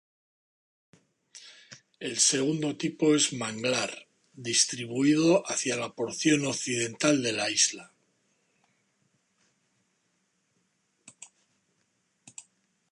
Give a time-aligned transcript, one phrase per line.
[1.99, 7.93] El segundo tipo es manglar, distribuido hacia la porción occidental de la isla.